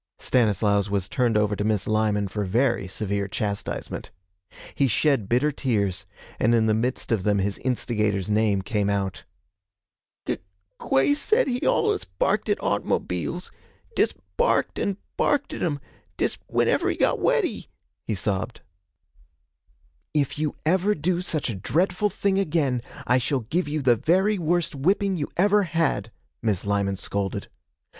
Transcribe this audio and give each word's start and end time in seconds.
Stanislaus 0.17 0.89
was 0.89 1.07
turned 1.07 1.37
over 1.37 1.55
to 1.55 1.63
Miss 1.63 1.87
Lyman 1.87 2.27
for 2.27 2.43
very 2.43 2.87
severe 2.87 3.27
chastisement. 3.27 4.09
He 4.73 4.87
shed 4.87 5.29
bitter 5.29 5.51
tears, 5.51 6.07
and 6.39 6.55
in 6.55 6.65
the 6.65 6.73
midst 6.73 7.11
of 7.11 7.21
them 7.21 7.37
his 7.37 7.59
instigator's 7.59 8.27
name 8.27 8.63
came 8.63 8.89
out. 8.89 9.25
'G 10.25 10.39
gwey 10.79 11.13
said 11.15 11.47
he 11.47 11.59
al'us 11.59 12.03
barked 12.03 12.49
at 12.49 12.57
aut'mobiles 12.63 13.51
dest 13.95 14.15
barked 14.37 14.79
an' 14.79 14.97
barked 15.17 15.53
at 15.53 15.61
'em 15.61 15.79
dest 16.17 16.39
whenever 16.47 16.89
he 16.89 16.95
got 16.97 17.19
weady,' 17.19 17.69
he 18.07 18.15
sobbed. 18.15 18.61
'If 20.15 20.39
you 20.39 20.55
ever 20.65 20.95
do 20.95 21.21
such 21.21 21.47
a 21.47 21.53
dreadful 21.55 22.09
thing 22.09 22.39
again, 22.39 22.81
I 23.05 23.19
shall 23.19 23.41
give 23.41 23.67
you 23.67 23.83
the 23.83 23.97
very 23.97 24.39
worst 24.39 24.73
whipping 24.73 25.15
you 25.15 25.27
ever 25.37 25.61
had,' 25.61 26.11
Miss 26.41 26.65
Lyman 26.65 26.95
scolded. 26.95 27.49